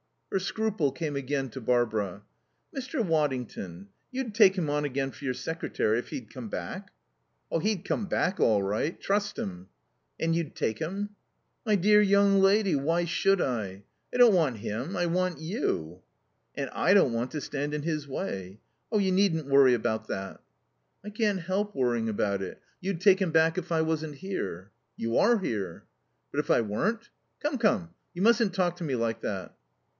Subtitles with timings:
[0.31, 2.23] Her scruple came again to Barbara.
[2.75, 3.05] "Mr.
[3.05, 6.91] Waddington, you'd take him on again for your secretary if he'd come back?"
[7.61, 8.99] "He'd come back all right.
[8.99, 9.67] Trust him."
[10.19, 11.09] "And you'd take him?"
[11.65, 13.83] "My dear young lady, why should I?
[14.11, 16.01] I don't want him; I want you."
[16.55, 18.61] "And I don't want to stand in his way."
[18.91, 20.41] "You needn't worry about that."
[21.03, 22.59] "I can't help worrying about it.
[22.79, 25.83] You'd take him back if I wasn't here." "You are here."
[26.31, 27.09] "But if I weren't?"
[27.41, 27.89] "Come, come.
[28.13, 29.53] You mustn't talk to me like that."